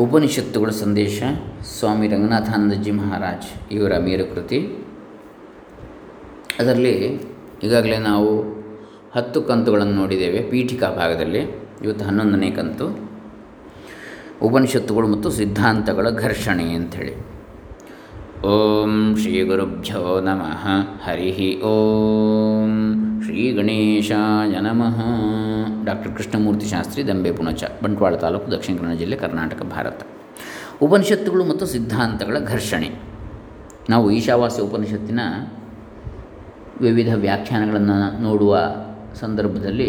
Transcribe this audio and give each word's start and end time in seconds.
ಉಪನಿಷತ್ತುಗಳ 0.00 0.70
ಸಂದೇಶ 0.70 1.22
ಸ್ವಾಮಿ 1.78 2.08
ರಂಗನಾಥಾನಂದಜಿ 2.08 2.90
ಮಹಾರಾಜ್ 2.90 3.72
ಇವರ 3.72 3.98
ಮೇರುಕೃತಿ 3.98 4.58
ಅದರಲ್ಲಿ 6.58 7.06
ಈಗಾಗಲೇ 7.64 7.98
ನಾವು 7.98 8.42
ಹತ್ತು 9.16 9.42
ಕಂತುಗಳನ್ನು 9.42 9.94
ನೋಡಿದ್ದೇವೆ 9.94 10.38
ಪೀಠಿಕಾ 10.38 10.90
ಭಾಗದಲ್ಲಿ, 10.90 11.38
ಇವತ್ತು 11.84 12.04
ಹನ್ನೊಂದನೇ 12.04 12.50
ಕಂತು. 12.50 12.86
ಉಪನಿಷತ್ತುಗಳು 14.42 15.08
ಮತ್ತು 15.08 15.30
ಸಿದ್ಧಾಂತಗಳ 15.30 16.10
ಘರ್ಷಣೆ 16.10 16.74
ಅಂಥೇಳಿ. 16.74 17.14
ಓಂ 18.46 19.16
ಶ್ರೀ 19.22 19.42
ಗುರುಭ್ಯೋ 19.42 20.20
ನಮಃ 20.20 20.66
ಹರಿ 21.04 21.60
ಓಂ 21.62 22.72
ಶ್ರೀ 23.24 23.52
ಗಣೇಶಾಯ 23.52 24.60
ನಮಃ. 24.60 25.13
ಡಾಕ್ಟರ್ 25.94 26.14
ಕೃಷ್ಣಮೂರ್ತಿ 26.16 26.66
ಶಾಸ್ತ್ರಿ, 26.66 27.08
ದಂಬೆ 27.08 27.32
ಪುಣಚ, 27.32 27.64
ಬಂಟ್ವಾಳ 27.82 28.14
ತಾಲೂಕು, 28.16 28.46
ದಕ್ಷಿಣ 28.52 28.76
ಕನ್ನಡ 28.78 28.96
ಜಿಲ್ಲೆ, 28.96 29.16
ಕರ್ನಾಟಕ, 29.16 29.62
ಭಾರತ. 29.62 30.00
ಉಪನಿಷತ್ತುಗಳು 30.82 31.44
ಮತ್ತು 31.44 31.66
ಸಿದ್ಧಾಂತಗಳ 31.66 32.36
ಘರ್ಷಣೆ. 32.38 32.88
ನಾವು 33.90 34.10
ಈಶಾವಾಸ್ಯ 34.10 34.62
ಉಪನಿಷತ್ತಿನ 34.62 35.20
ವಿವಿಧ 36.80 37.10
ವ್ಯಾಖ್ಯಾನಗಳನ್ನು 37.14 38.22
ನೋಡುವ 38.22 38.52
ಸಂದರ್ಭದಲ್ಲಿ 39.20 39.88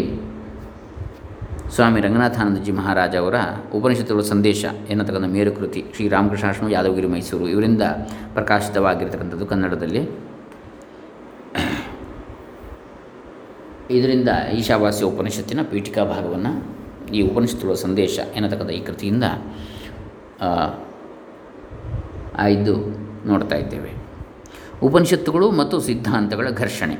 ಸ್ವಾಮಿ 1.74 2.00
ರಂಗನಾಥಾನಂದಜಿ 2.00 2.72
ಮಹಾರಾಜ 2.72 3.16
ಅವರ 3.16 3.34
ಉಪನಿಷತ್ತುಗಳ 3.74 4.22
ಸಂದೇಶ 4.22 4.64
ಎನ್ನತಕ್ಕಂಥ 4.90 5.28
ಮೇರುಕೃತಿ 5.28 5.84
ಶ್ರೀ 5.94 6.08
ರಾಮಕೃಷ್ಣಾಶ್ರಮ 6.08 6.68
ಯಾದವಗಿರಿ 6.68 7.06
ಮೈಸೂರು 7.06 7.48
ಇವರಿಂದ 7.48 7.82
ಪ್ರಕಾಶಿತವಾಗಿರ್ತಕ್ಕಂಥದ್ದು 8.32 9.46
ಕನ್ನಡದಲ್ಲಿ. 9.46 10.02
ಇದರಿಂದ 13.90 14.28
ಈಶಾವಾಸ್ಯ 14.58 15.04
ಉಪನಿಷತ್ತಿನ 15.04 15.60
ಪೀಠಿಕಾ 15.62 16.04
ಭಾಗವನ್ನು 16.04 16.76
ಈ 17.14 17.22
ಉಪನಿಷತ್ತುಗಳ 17.22 17.74
ಸಂದೇಶ 17.74 18.18
ಎನ್ನತಕ್ಕಂಥ 18.36 18.70
ಈ 18.70 18.84
ಕೃತಿಯಿಂದ 18.84 19.24
ಆಯ್ದು 22.38 22.76
ನೋಡ್ತಾ 23.26 23.56
ಇದ್ದೇವೆ. 23.56 23.90
ಉಪನಿಷತ್ತುಗಳು 24.82 25.50
ಮತ್ತು 25.50 25.80
ಸಿದ್ಧಾಂತಗಳ 25.80 26.48
ಘರ್ಷಣೆ. 26.50 26.96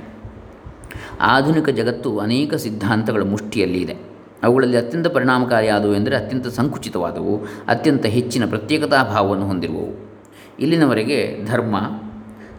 ಆಧುನಿಕ 1.21 1.69
ಜಗತ್ತು 1.69 2.19
ಅನೇಕ 2.19 2.55
ಸಿದ್ಧಾಂತಗಳ 2.55 3.23
ಮುಷ್ಟಿಯಲ್ಲಿ 3.23 3.83
ಇದೆ. 3.83 3.97
ಅವುಗಳಲ್ಲಿ 4.43 4.77
ಅತ್ಯಂತ 4.77 5.07
ಪರಿಣಾಮಕಾರಿಯಾದವು 5.07 5.95
ಎಂದರೆ 5.95 6.17
ಅತ್ಯಂತ 6.17 6.47
ಸಂಕುಚಿತವಾದವು, 6.47 7.47
ಅತ್ಯಂತ 7.69 8.07
ಹೆಚ್ಚಿನ 8.07 8.49
ಪ್ರತ್ಯೇಕತಾ 8.49 9.03
ಭಾವವನ್ನು 9.03 9.47
ಹೊಂದಿರುವವು. 9.47 10.07
ಇಲ್ಲಿನವರೆಗೆ 10.61 11.45
ಧರ್ಮ 11.47 11.77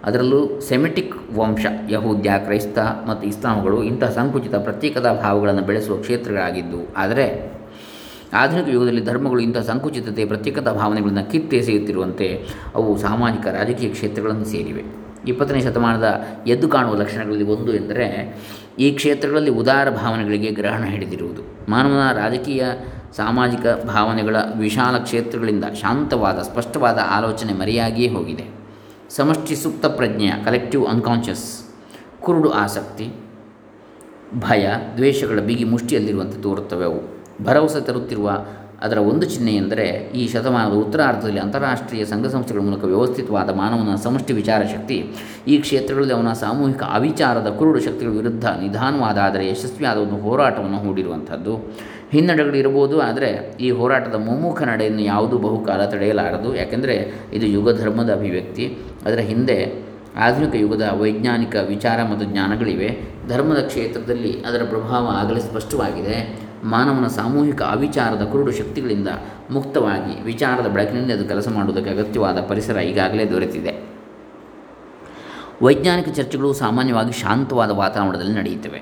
ಅದರಲ್ಲೂ 0.06 0.62
ಸೆಮೆಟಿಕ್ 0.62 1.38
ವಂಶ, 1.38 1.66
ಯಹೂದ್ಯ, 1.90 2.32
ಕ್ರೈಸ್ತ 2.38 2.78
ಮತ್ತು 2.80 3.28
ಇಸ್ಲಾಂಗಳು 3.28 3.84
ಇಂತಹ 3.84 4.10
ಸಂಕುಚಿತ 4.10 4.56
ಪ್ರತ್ಯೇಕದ 4.56 5.20
ಭಾವಗಳನ್ನು 5.24 5.62
ಬೆಳೆಸುವ 5.62 5.98
ಕ್ಷೇತ್ರಗಳಾಗಿದ್ದು, 5.98 6.98
ಆದರೆ 6.98 7.58
ಆಧುನಿಕ 8.34 8.68
ಯುಗದಲ್ಲಿ 8.68 9.02
ಧರ್ಮಗಳು 9.02 9.40
ಇಂಥ 9.40 9.58
ಸಂಕುಚಿತತೆ, 9.58 10.26
ಪ್ರತ್ಯೇಕತಾ 10.26 10.72
ಭಾವನೆಗಳನ್ನು 10.74 11.32
ಕಿತ್ತೆಸೆಯುತ್ತಿರುವಂತೆ 11.32 12.46
ಅವು 12.76 12.98
ಸಾಮಾಜಿಕ 12.98 13.48
ರಾಜಕೀಯ 13.48 13.90
ಕ್ಷೇತ್ರಗಳನ್ನು 13.90 14.46
ಸೇರಿವೆ. 14.46 14.84
ಇಪ್ಪತ್ತನೇ 15.28 15.60
ಶತಮಾನದ 15.60 16.26
ಎದ್ದು 16.48 16.68
ಕಾಣುವ 16.68 16.96
ಲಕ್ಷಣಗಳಲ್ಲಿ 16.96 17.44
ಒಂದು 17.44 17.74
ಎಂದರೆ, 17.76 18.38
ಈ 18.80 18.92
ಕ್ಷೇತ್ರಗಳಲ್ಲಿ 18.92 19.52
ಉದಾರ 19.52 19.90
ಭಾವನೆಗಳಿಗೆ 19.90 20.52
ಗ್ರಹಣ 20.52 20.84
ಹಿಡಿದಿರುವುದು. 20.84 21.42
ಮಾನವನ 21.70 22.12
ರಾಜಕೀಯ, 22.12 22.66
ಸಾಮಾಜಿಕ 23.18 23.66
ಭಾವನೆಗಳ 23.86 24.36
ವಿಶಾಲ 24.60 24.98
ಕ್ಷೇತ್ರಗಳಿಂದ 24.98 25.64
ಶಾಂತವಾದ, 25.64 26.42
ಸ್ಪಷ್ಟವಾದ 26.42 27.00
ಆಲೋಚನೆ 27.10 27.54
ಮರೆಯಾಗಿಯೇ 27.54 28.10
ಹೋಗಿದೆ. 28.10 28.57
ಸಮಷ್ಟಿ 29.10 29.56
ಸೂಕ್ತ 29.56 29.86
ಪ್ರಜ್ಞೆಯ 29.86 30.32
ಕಲೆಕ್ಟಿವ್ 30.46 30.86
ಅನ್ಕಾನ್ಷಿಯಸ್ 30.86 31.64
ಕುರುಡು 32.22 32.50
ಆಸಕ್ತಿ, 32.50 33.08
ಭಯ, 34.40 34.68
ದ್ವೇಷಗಳ 34.96 35.40
ಬಿಗಿ 35.40 35.64
ಮುಷ್ಟಿಯಲ್ಲಿರುವಂತೆ 35.64 36.42
ತೋರುತ್ತವೆ 36.42 36.86
ಅವು. 36.86 37.02
ಭರವಸೆ 37.44 37.82
ತರುತ್ತಿರುವ 37.82 38.46
ಅದರ 38.82 38.98
ಒಂದು 38.98 39.26
ಚಿಹ್ನೆ 39.26 39.56
ಎಂದರೆ 39.56 40.12
ಈ 40.16 40.28
ಶತಮಾನದ 40.28 40.74
ಉತ್ತರಾರ್ಧದಲ್ಲಿ 40.74 41.40
ಅಂತಾರಾಷ್ಟ್ರೀಯ 41.40 42.06
ಸಂಘ 42.06 42.26
ಸಂಸ್ಥೆಗಳ 42.26 42.62
ಮೂಲಕ 42.62 42.84
ವ್ಯವಸ್ಥಿತವಾದ 42.84 43.50
ಮಾನವನ 43.50 43.96
ಸಮಷ್ಟಿ 43.96 44.34
ವಿಚಾರ 44.34 44.64
ಶಕ್ತಿ. 44.64 44.98
ಈ 45.48 45.58
ಕ್ಷೇತ್ರಗಳಲ್ಲಿ 45.58 46.14
ಅವನ 46.14 46.34
ಸಾಮೂಹಿಕ 46.34 46.84
ಅವಿಚಾರದ 46.84 47.56
ಕುರುಡು 47.60 47.80
ಶಕ್ತಿಗಳ 47.80 48.12
ವಿರುದ್ಧ 48.12 48.46
ನಿಧಾನವಾದ 48.46 49.18
ಆದರೆ 49.18 49.50
ಯಶಸ್ವಿಯಾದ 49.50 49.98
ಒಂದು 49.98 50.18
ಹೋರಾಟವನ್ನು 50.18 50.78
ಹೂಡಿರುವಂಥದ್ದು. 50.78 51.56
ಹಿನ್ನಡೆಗಳು 52.12 52.56
ಇರಬಹುದು, 52.56 52.96
ಆದರೆ 53.08 53.30
ಈ 53.60 53.70
ಹೋರಾಟದ 53.72 54.18
ಮುಮ್ಮುಖ 54.28 54.60
ನಡೆಯನ್ನು 54.64 55.02
ಯಾವುದೂ 55.02 55.38
ಬಹುಕಾಲ 55.38 55.82
ತಡೆಯಲಾರದು? 55.86 56.50
ಯಾಕೆಂದರೆ 56.56 56.96
ಇದು 57.34 57.46
ಯುಗ 57.46 57.78
ಧರ್ಮದ 57.82 58.12
ಅಭಿವ್ಯಕ್ತಿ. 58.14 58.66
ಅದರ 59.06 59.22
ಹಿಂದೆ 59.32 59.58
ಆಧುನಿಕ 60.26 60.56
ಯುಗದ 60.56 60.86
ವೈಜ್ಞಾನಿಕ 61.02 61.56
ವಿಚಾರ 61.68 61.98
ಮತ್ತು 62.12 62.26
ಜ್ಞಾನಗಳಿವೆ. 62.26 62.90
ಧರ್ಮದ 63.30 63.62
ಕ್ಷೇತ್ರದಲ್ಲಿ 63.68 64.32
ಅದರ 64.48 64.62
ಪ್ರಭಾವ 64.70 65.04
ಆಗಲೇ 65.20 65.40
ಸ್ಪಷ್ಟವಾಗಿದೆ. 65.40 66.18
ಮಾನವನ 66.64 67.08
ಸಾಮೂಹಿಕ 67.08 67.62
ಅವಿಚಾರದ 67.76 68.24
ಕುರುಡು 68.32 68.52
ಶಕ್ತಿಗಳಿಂದ 68.52 69.10
ಮುಕ್ತವಾಗಿ 69.52 70.14
ವಿಚಾರದ 70.24 70.68
ಬೆಳಕಿನಲ್ಲಿ 70.68 71.14
ಅದು 71.14 71.26
ಕೆಲಸ 71.28 71.48
ಮಾಡುವುದಕ್ಕೆ 71.58 71.92
ಅಗತ್ಯವಾದ 71.96 72.40
ಪರಿಸರ 72.50 72.78
ಈಗಾಗಲೇ 72.92 73.26
ದೊರೆತಿದೆ. 73.26 73.74
ವೈಜ್ಞಾನಿಕ 75.66 76.10
ಚರ್ಚೆಗಳು 76.10 76.50
ಸಾಮಾನ್ಯವಾಗಿ 76.54 77.14
ಶಾಂತವಾದ 77.22 77.72
ವಾತಾವರಣದಲ್ಲಿ 77.84 78.36
ನಡೆಯುತ್ತವೆ. 78.40 78.82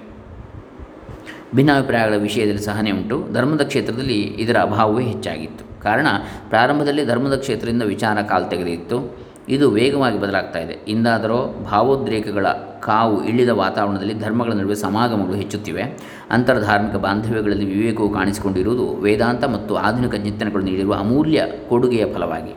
ಭಿನ್ನಾಭಿಪ್ರಾಯಗಳ 1.56 2.16
ವಿಷಯದಲ್ಲಿ 2.16 2.62
ಸಹನೆ 2.62 2.92
ಉಂಟು. 2.92 3.34
ಧರ್ಮದ 3.34 3.62
ಕ್ಷೇತ್ರದಲ್ಲಿ 3.62 4.22
ಇದರ 4.22 4.58
ಅಭಾವವೇ 4.58 5.04
ಹೆಚ್ಚಾಗಿತ್ತು. 5.04 5.82
ಕಾರಣ, 5.82 6.08
ಪ್ರಾರಂಭದಲ್ಲಿ 6.50 7.06
ಧರ್ಮದ 7.06 7.36
ಕ್ಷೇತ್ರದಿಂದ 7.36 7.82
ವಿಚಾರ 7.82 8.22
ಕಾಲು 8.22 8.50
ತೆಗೆದಿತ್ತು. 8.50 9.26
ಇದು 9.50 9.72
ವೇಗವಾಗಿ 9.72 10.22
ಬದಲಾಗ್ತಾ 10.22 10.60
ಇದೆ. 10.60 10.78
ಇಂದಾದರೂ 10.88 11.66
ಭಾವೋದ್ರೇಕಗಳ 11.72 12.48
ಕಾವು 12.80 13.26
ಇಳಿದ 13.26 13.50
ವಾತಾವರಣದಲ್ಲಿ 13.50 14.20
ಧರ್ಮಗಳ 14.20 14.54
ನಡುವೆ 14.54 14.76
ಸಮಾಗಮಗಳು 14.76 15.34
ಹೆಚ್ಚುತ್ತಿವೆ. 15.34 15.84
ಅಂತರ್ಧಾರ್ಮಿಕ 16.32 16.96
ಬಾಂಧವ್ಯಗಳಲ್ಲಿ 16.96 17.66
ವಿವೇಕವು 17.66 18.14
ಕಾಣಿಸಿಕೊಂಡಿರುವುದು 18.14 18.88
ವೇದಾಂತ 18.96 19.46
ಮತ್ತು 19.46 19.76
ಆಧುನಿಕ 19.76 20.16
ಚಿಂತನೆಗಳು 20.16 20.64
ನೀಡಿರುವ 20.64 20.94
ಅಮೂಲ್ಯ 20.94 21.46
ಕೊಡುಗೆಯ 21.70 22.14
ಫಲವಾಗಿ. 22.14 22.56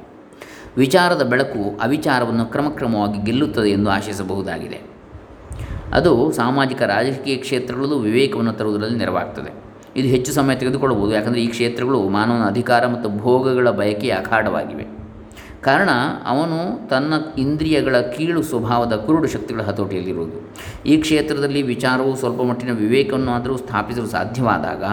ವಿಚಾರದ 0.77 1.23
ಬೆಳಕು 1.23 1.79
ಅವಿಚಾರವನ್ನು 1.83 2.47
ಕ್ರಮಕ್ರಮವಾಗಿ 2.47 3.25
ಗೆಲ್ಲುತ್ತದೆ 3.25 3.71
ಎಂದು 3.71 3.91
ಆಶಿಸಬಹುದಾಗಿದೆ. 3.91 4.98
ಅದು 5.93 6.33
ಸಾಮಾಜಿಕ 6.33 6.83
ರಾಜಕೀಯ 6.83 7.37
ಕ್ಷೇತ್ರಗಳಲ್ಲೂ 7.37 7.99
ವಿವೇಕವನ್ನು 7.99 8.53
ತರುವುದರಲ್ಲಿ 8.53 8.99
ನೆರವಾಗ್ತದೆ. 8.99 9.51
ಇದು 9.97 10.09
ಹೆಚ್ಚು 10.09 10.33
ಸಮಯ 10.33 10.55
ತೆಗೆದುಕೊಳ್ಳಬಹುದು, 10.55 11.15
ಯಾಕಂದರೆ 11.15 11.43
ಈ 11.43 11.47
ಕ್ಷೇತ್ರಗಳು 11.47 12.09
ಮಾನವನ 12.09 12.47
ಅಧಿಕಾರ 12.47 12.87
ಮತ್ತು 12.87 13.19
ಭೋಗಗಳ 13.19 13.71
ಬಯಕೆಯ 13.71 14.11
ಅಖಾಡವಾಗಿವೆ. 14.11 14.98
ಕಾರಣ 15.63 15.91
ಅವನು 16.27 16.89
ತನ್ನ 16.89 17.15
ಇಂದ್ರಿಯಗಳ 17.39 18.01
ಕೀಳು 18.01 18.43
ಸ್ವಭಾವದ 18.43 18.93
ಕುರುಡು 18.93 19.27
ಶಕ್ತಿಗಳ 19.27 19.63
ಹತೋಟಿಯಲ್ಲಿರುವುದು. 19.63 20.55
ಈ 20.87 20.97
ಕ್ಷೇತ್ರದಲ್ಲಿ 20.97 21.63
ವಿಚಾರವು 21.63 22.17
ಸ್ವಲ್ಪ 22.17 22.43
ಮಟ್ಟಿನ 22.43 22.73
ವಿವೇಕವನ್ನು 22.73 23.31
ಆದರೂ 23.31 23.57
ಸ್ಥಾಪಿಸಲು 23.57 24.07
ಸಾಧ್ಯವಾದಾಗ 24.07 24.85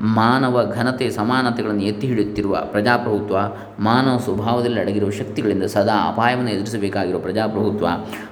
ಮಾನವ 0.00 0.72
ಘನತೆ 0.74 1.10
ಸಮಾನತೆಗಳನ್ನು 1.10 1.82
ಎತ್ತಿ 1.82 2.06
ಹಿಡಿಯುತ್ತಿರುವ 2.06 2.58
ಪ್ರಜಾಪ್ರಭುತ್ವ, 2.70 3.36
ಮಾನವ 3.78 4.18
ಸ್ವಭಾವದಲ್ಲಿ 4.18 4.80
ಅಡಗಿರುವ 4.80 5.10
ಶಕ್ತಿಗಳಿಂದ 5.10 5.62
ಸದಾ 5.62 6.08
ಅಪಾಯವನ್ನು 6.08 6.50
ಎದುರಿಸಬೇಕಾಗಿರುವ 6.50 7.20
ಪ್ರಜಾಪ್ರಭುತ್ವ 7.20 7.86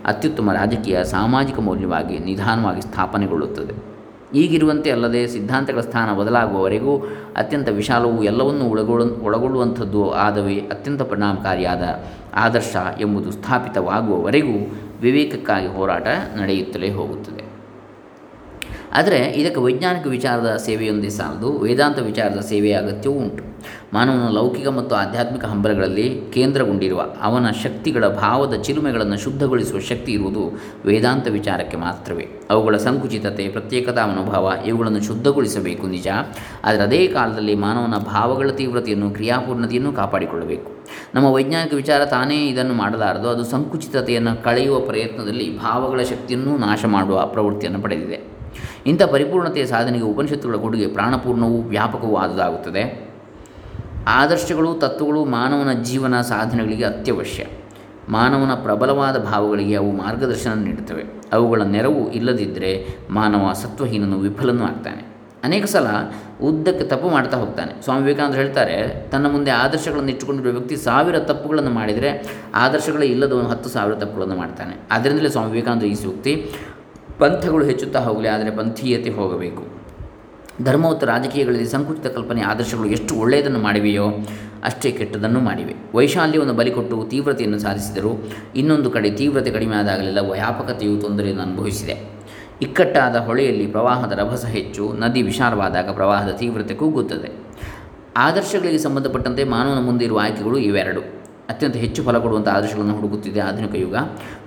ಅತ್ಯುತ್ತಮ 0.05 0.53
ರಾಜಕೀಯ 0.53 1.05
ಸಾಮಾಜಿಕ 1.05 1.59
ಮೌಲ್ಯವಾಗಿ 1.59 2.19
ನಿಧಾನವಾಗಿ 2.19 2.81
ಸ್ಥಾಪನೆಗೊಳ್ಳುತ್ತದೆ. 2.81 3.90
ಈಗಿರುವಂತೆ 4.35 4.91
ಅಲ್ಲದೆ 4.91 5.27
ಸಿದ್ಧಾಂತಗಳ 5.27 5.81
ಸ್ಥಾನ 5.81 6.13
ಬದಲಾಗುವವರೆಗೂ 6.13 6.99
ಅತ್ಯಂತ 7.37 7.69
ವಿಶಾಲವು 7.69 8.23
ಎಲ್ಲವನ್ನೂ 8.23 8.65
ಒಳಗೊಳ್ಳ, 8.65 9.03
ಒಳಗೊಳ್ಳುವಂಥದ್ದು 9.23 10.11
ಆದವೇ 10.11 10.57
ಅತ್ಯಂತ 10.57 11.03
ಪರಿಣಾಮಕಾರಿಯಾದ 11.03 11.83
ಆದರ್ಶ 12.35 12.77
ಎಂಬುದು 13.01 13.31
ಸ್ಥಾಪಿತವಾಗುವವರೆಗೂ 13.31 14.73
ವಿವೇಕಕ್ಕಾಗಿ 15.01 15.67
ಹೋರಾಟ 15.67 16.07
ನಡೆಯುತ್ತಲೇ 16.37 16.91
ಹೋಗುತ್ತದೆ. 16.91 17.45
ಆದರೆ 18.93 19.19
ಇದಕ್ಕೆ 19.19 19.61
ವೈಜ್ಞಾನಿಕ 19.61 20.07
ವಿಚಾರದ 20.07 20.57
ಸೇವೆಯೊಂದೇ 20.57 21.09
ಸಾಲದು, 21.09 21.59
ವೇದಾಂತ 21.59 21.99
ವಿಚಾರದ 21.99 22.41
ಸೇವೆಯ 22.41 22.73
ಅಗತ್ಯವೂ 22.73 23.15
ಉಂಟು. 23.15 23.59
ಮಾನವನ 23.93 24.28
ಲೌಕಿಕ 24.31 24.69
ಮತ್ತು 24.69 24.97
ಆಧ್ಯಾತ್ಮಿಕ 24.97 25.45
ಹಂಬಲಗಳಲ್ಲಿ 25.45 26.21
ಕೇಂದ್ರಗೊಂಡಿರುವ 26.33 27.06
ಅವನ 27.23 27.51
ಶಕ್ತಿಗಳ 27.51 28.09
ಭಾವದ 28.09 28.55
ಚಿಲುಮೆಗಳನ್ನು 28.55 29.19
ಶುದ್ಧಗೊಳಿಸುವ 29.19 29.81
ಶಕ್ತಿ 29.81 30.12
ಇರುವುದು 30.12 30.61
ವೇದಾಂತ 30.87 31.28
ವಿಚಾರಕ್ಕೆ 31.28 31.77
ಮಾತ್ರವೇ. 31.77 32.29
ಅವುಗಳ 32.50 32.77
ಸಂಕುಚಿತತೆ, 32.77 33.49
ಪ್ರತ್ಯೇಕತಾ 33.49 34.06
ಮನೋಭಾವ 34.06 34.53
ಇವುಗಳನ್ನು 34.67 35.03
ಶುದ್ಧಗೊಳಿಸಬೇಕು, 35.03 35.87
ನಿಜ. 35.87 36.09
ಆದರೆ 36.65 36.83
ಅದೇ 36.83 37.06
ಕಾಲದಲ್ಲಿ 37.06 37.55
ಮಾನವನ 37.55 37.99
ಭಾವಗಳ 37.99 38.50
ತೀವ್ರತೆಯನ್ನು, 38.50 39.11
ಕ್ರಿಯಾಪೂರ್ಣತೆಯನ್ನು 39.11 39.93
ಕಾಪಾಡಿಕೊಳ್ಳಬೇಕು. 39.93 40.73
ನಮ್ಮ 41.14 41.26
ವೈಜ್ಞಾನಿಕ 41.26 41.75
ವಿಚಾರ 41.75 42.05
ತಾನೇ 42.05 42.49
ಇದನ್ನು 42.49 42.75
ಮಾಡಲಾರದು. 42.75 43.29
ಅದು 43.29 43.44
ಸಂಕುಚಿತತೆಯನ್ನು 43.44 44.43
ಕಳೆಯುವ 44.43 44.81
ಪ್ರಯತ್ನದಲ್ಲಿ 44.81 45.59
ಭಾವಗಳ 45.59 46.00
ಶಕ್ತಿಯನ್ನು 46.03 46.56
ನಾಶ 46.56 46.85
ಮಾಡುವ 46.85 47.26
ಪ್ರವೃತ್ತಿಯನ್ನು 47.26 47.82
ಪಡೆದಿದೆ. 47.82 48.20
ಇಂಥ 48.87 49.03
ಪರಿಪೂರ್ಣತೆಯ 49.03 49.67
ಸಾಧನೆಗೆ 49.67 50.05
ಉಪನಿಷತ್ತುಗಳ 50.05 50.55
ಕೊಡುಗೆ 50.55 50.87
ಪ್ರಾಣಪೂರ್ಣವೂ 50.87 51.62
ವ್ಯಾಪಕವೂ 51.62 52.17
ಆದುದಾಗುತ್ತದೆ. 52.17 53.10
ಆದರ್ಶಗಳು, 54.11 54.75
ತತ್ವಗಳು 54.75 55.25
ಮಾನವನ 55.25 55.73
ಜೀವನ 55.83 56.21
ಸಾಧನೆಗಳಿಗೆ 56.21 56.85
ಅತ್ಯವಶ್ಯ. 56.85 57.47
ಮಾನವನ 58.09 58.55
ಪ್ರಬಲವಾದ 58.55 59.19
ಭಾವಗಳಿಗೆ 59.19 59.75
ಅವು 59.75 59.93
ಮಾರ್ಗದರ್ಶನ 59.93 60.53
ನೀಡುತ್ತವೆ. 60.55 61.05
ಅವುಗಳ 61.33 61.62
ನೆರವು 61.62 62.11
ಇಲ್ಲದಿದ್ದರೆ 62.11 62.87
ಮಾನವ 63.11 63.53
ಸತ್ವಹೀನನು 63.53 64.19
ವಿಫಲನೂ 64.19 64.65
ಆಗ್ತಾನೆ. 64.65 65.11
ಅನೇಕ 65.45 65.65
ಸಲ 65.65 65.87
ಉದ್ದಕ್ಕೆ 66.43 66.85
ತಪ್ಪು 66.85 67.09
ಮಾಡ್ತಾ 67.09 67.37
ಹೋಗ್ತಾನೆ. 67.37 67.83
ಸ್ವಾಮಿ 67.83 68.01
ವಿವೇಕಾನಂದರು 68.01 68.37
ಹೇಳ್ತಾರೆ, 68.37 69.09
ತನ್ನ 69.11 69.31
ಮುಂದೆ 69.31 69.51
ಆದರ್ಶಗಳನ್ನು 69.51 70.09
ಇಟ್ಟುಕೊಂಡಿರುವ 70.09 70.53
ವ್ಯಕ್ತಿ 70.53 70.77
ಸಾವಿರ 70.77 71.19
ತಪ್ಪುಗಳನ್ನು 71.19 71.71
ಮಾಡಿದರೆ 71.71 72.41
ಆದರ್ಶಗಳೇ 72.55 73.07
ಇಲ್ಲದವನು 73.07 73.49
ಹತ್ತು 73.49 73.69
ಸಾವಿರ 73.69 73.95
ತಪ್ಪುಗಳನ್ನು 73.95 74.37
ಮಾಡ್ತಾನೆ. 74.37 74.77
ಅದರಿಂದಲೇ 74.91 75.29
ಸ್ವಾಮಿ 75.29 75.51
ವಿವೇಕಾನಂದ 75.51 75.83
ಈ 75.83 75.95
ಸೂಕ್ತಿ, 75.95 76.51
ಪಂಥಗಳು 77.19 77.65
ಹೆಚ್ಚುತ್ತಾ 77.65 77.99
ಹೋಗಲಿ, 77.99 78.29
ಆದರೆ 78.29 78.51
ಪಂಥೀಯತೆ 78.51 79.11
ಹೋಗಬೇಕು. 79.11 79.80
ಧರ್ಮ 80.65 80.87
ರಾಜಕೀಯಗಳಲ್ಲಿ 81.03 81.69
ಸಂಕುಚಿತ 81.69 82.07
ಕಲ್ಪನೆ 82.07 82.41
ಆದರ್ಶಗಳು 82.41 82.87
ಎಷ್ಟು 82.87 83.15
ಒಳ್ಳೆಯದನ್ನು 83.15 83.59
ಮಾಡಿವೆಯೋ 83.59 84.07
ಅಷ್ಟೇ 84.65 84.91
ಕೆಟ್ಟದನ್ನು 84.91 85.41
ಮಾಡಿವೆ. 85.41 85.75
ವೈಶಾಲ್ಯವನ್ನು 85.95 86.55
ಬಲಿಕೊಟ್ಟು 86.55 87.05
ತೀವ್ರತೆಯನ್ನು 87.11 87.59
ಸಾಧಿಸಿದರು 87.59 88.29
ಇನ್ನೊಂದು 88.57 88.91
ಕಡೆ 88.91 89.11
ತೀವ್ರತೆ 89.11 89.51
ಕಡಿಮೆ 89.51 89.77
ಆದಾಗಲೆಲ್ಲ 89.77 90.19
ವ್ಯಾಪಕತೆಯು 90.19 91.01
ತೊಂದರೆಯನ್ನು 91.01 91.43
ಅನುಭವಿಸಿದೆ. 91.43 92.21
ಇಕ್ಕಟ್ಟಾದ 92.62 93.17
ಹೊಳೆಯಲ್ಲಿ 93.17 93.67
ಪ್ರವಾಹದ 93.67 94.12
ರಭಸ 94.12 94.45
ಹೆಚ್ಚು, 94.45 94.93
ನದಿ 94.93 95.23
ವಿಶಾಲವಾದಾಗ 95.23 95.91
ಪ್ರವಾಹದ 95.91 96.31
ತೀವ್ರತೆ 96.33 96.75
ಕುಗ್ಗುತ್ತದೆ 96.75 97.31
ಆದರ್ಶಗಳಿಗೆ 98.17 98.79
ಸಂಬಂಧಪಟ್ಟಂತೆ 98.79 99.45
ಮಾನವನ 99.45 99.85
ಮುಂದೆ 99.85 100.05
ಇರುವ 100.05 100.19
ಆಯ್ಕೆಗಳು 100.19 100.59
ಇವೆರಡು. 100.59 101.01
ಅತ್ಯಂತ 101.49 101.77
ಹೆಚ್ಚು 101.77 102.03
ಫಲ 102.03 102.19
ಕೊಡುವಂಥ 102.19 102.49
ಆದರ್ಶಗಳನ್ನು 102.49 102.95
ಹುಡುಕುತ್ತಿದೆ 102.95 103.41
ಆಧುನಿಕ 103.41 103.75
ಯುಗ. 103.75 103.97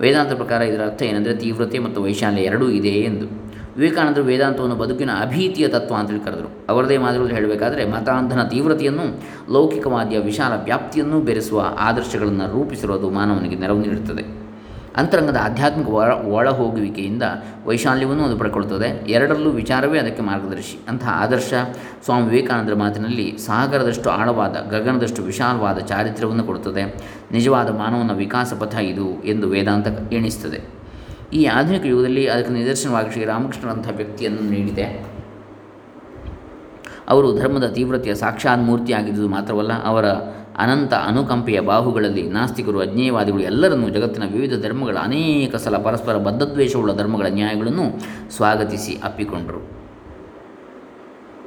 ವೇದಾಂತ 0.00 0.32
ಪ್ರಕಾರ 0.32 0.62
ಇದರ 0.62 0.82
ಅರ್ಥ 0.86 1.02
ಏನೆಂದರೆ 1.02 1.34
ತೀವ್ರತೆ 1.36 1.78
ಮತ್ತು 1.78 2.02
ವೈಶಾಲ್ಯ 2.02 2.42
ಎರಡೂ 2.42 2.68
ಇದೆ 2.68 2.88
ಎಂದು. 2.88 3.53
ವಿವೇಕಾನಂದರು 3.76 4.24
ವೇದಾಂತವನ್ನು 4.24 4.76
ಬದುಕಿನ 4.76 5.10
ಅಭೀತಿಯ 5.20 5.68
ತತ್ವ 5.68 5.94
ಅಂತೇಳಿ 5.94 6.20
ಕರೆದರು. 6.20 6.66
ಅವರದೇ 6.68 6.96
ಮಾದರಿಯಲ್ಲಿ 6.96 7.34
ಹೇಳಬೇಕಾದರೆ 7.34 7.84
ಮತಾಂಧನ 7.90 8.42
ತೀವ್ರತೆಯನ್ನು, 8.42 9.22
ಲೌಕಿಕವಾದಿಯ 9.52 10.18
ವಿಶಾಲ 10.18 10.52
ವ್ಯಾಪ್ತಿಯನ್ನು 10.64 11.20
ಬೆರೆಸುವ 11.20 11.72
ಆದರ್ಶಗಳನ್ನು 11.78 12.52
ರೂಪಿಸಿರುವುದು 12.52 13.10
ಮಾನವನಿಗೆ 13.10 13.56
ನೆರವು 13.56 13.80
ನೀಡುತ್ತದೆ. 13.80 14.44
ಅಂತರಂಗದ 14.96 15.36
ಆಧ್ಯಾತ್ಮಿಕ 15.42 15.88
ಒಳ 15.88 16.12
ಒಳ 16.12 16.50
ಹೋಗುವಿಕೆಯಿಂದ 16.50 17.22
ವೈಶಾಲ್ಯವನ್ನು 17.66 18.24
ಅದು 18.24 18.36
ಪಡ್ಕೊಳ್ತದೆ. 18.36 19.10
ಎರಡರಲ್ಲೂ 19.10 19.50
ವಿಚಾರವೇ 19.50 19.98
ಅದಕ್ಕೆ 19.98 20.22
ಮಾರ್ಗದರ್ಶಿ. 20.22 20.78
ಅಂತಹ 20.88 21.08
ಆದರ್ಶ 21.10 21.54
ಸ್ವಾಮಿ 22.04 22.30
ವಿವೇಕಾನಂದರ 22.30 22.74
ಮಾತಿನಲ್ಲಿ 22.74 23.36
ಸಾಗರದಷ್ಟು 23.38 24.10
ಆಳವಾದ, 24.10 24.56
ಗಗನದಷ್ಟು 24.70 25.22
ವಿಶಾಲವಾದ 25.22 25.78
ಚಾರಿತ್ರ್ಯವನ್ನು 25.78 26.44
ಕೊಡುತ್ತದೆ. 26.44 26.82
ನಿಜವಾದ 27.32 27.70
ಮಾನವನ 27.70 28.16
ವಿಕಾಸ 28.16 28.54
ಪಥ 28.54 28.74
ಇದು 28.74 29.22
ಎಂದು 29.24 29.48
ವೇದಾಂತ 29.48 30.12
ಎಣಿಸ್ತದೆ. 30.12 30.73
ಈ 31.32 31.44
ಆಧುನಿಕ 31.44 31.86
ಯುಗದಲ್ಲಿ 31.86 32.26
ಅದಕ್ಕೆ 32.26 32.52
ನಿದರ್ಶನವಾಗಿ 32.52 33.12
ಶ್ರೀರಾಮಕೃಷ್ಣರಂಥ 33.12 33.88
ವ್ಯಕ್ತಿಯನ್ನು 33.96 34.50
ನೀಡಿದೆ. 34.50 35.14
ಅವರು 37.08 37.38
ಧರ್ಮದ 37.38 37.66
ತೀವ್ರತೆಯ 37.66 38.14
ಸಾಕ್ಷಾತ್ 38.14 38.60
ಮೂರ್ತಿಯಾಗಿದ್ದುದು 38.60 39.28
ಮಾತ್ರವಲ್ಲ, 39.28 39.84
ಅವರ 39.84 40.04
ಅನಂತ 40.58 40.94
ಅನುಕಂಪೆಯ 40.94 41.60
ಬಾಹುಗಳಲ್ಲಿ 41.60 42.22
ನಾಸ್ತಿಕರು, 42.22 42.80
ಅಜ್ಞೇಯವಾದಿಗಳು 42.80 43.42
ಎಲ್ಲರನ್ನೂ 43.42 43.88
ಜಗತ್ತಿನ 43.88 44.22
ವಿವಿಧ 44.32 44.66
ಧರ್ಮಗಳ 44.66 44.96
ಅನೇಕ 44.96 45.56
ಸಲ 45.56 45.76
ಪರಸ್ಪರ 45.76 46.16
ಬದ್ಧದ್ವೇಷವುಳ್ಳ 46.16 46.92
ಧರ್ಮಗಳ 46.92 47.26
ನ್ಯಾಯಗಳನ್ನು 47.26 47.86
ಸ್ವಾಗತಿಸಿ 48.36 49.00
ಅಪ್ಪಿಕೊಂಡರು. 49.04 49.84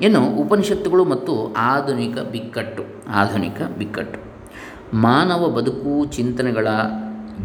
ಇನ್ನು 0.02 0.26
ಉಪನಿಷತ್ತುಗಳು 0.26 1.06
ಮತ್ತು 1.06 1.54
ಆಧುನಿಕ 1.54 2.18
ಬಿಕ್ಕಟ್ಟು 2.20 2.84
ಆಧುನಿಕ 3.10 3.62
ಬಿಕ್ಕಟ್ಟು. 3.78 4.20
ಮಾನವ 4.98 5.48
ಬದುಕು 5.48 6.06
ಚಿಂತನೆಗಳ 6.06 6.68